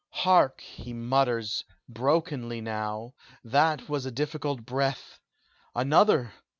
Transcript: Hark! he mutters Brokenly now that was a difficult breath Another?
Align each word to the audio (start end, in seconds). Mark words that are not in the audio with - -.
Hark! 0.09 0.61
he 0.61 0.93
mutters 0.93 1.63
Brokenly 1.87 2.59
now 2.59 3.13
that 3.43 3.87
was 3.87 4.03
a 4.07 4.11
difficult 4.11 4.65
breath 4.65 5.19
Another? 5.75 6.33